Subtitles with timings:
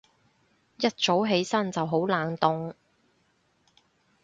[0.79, 2.73] 一早起身就好冷凍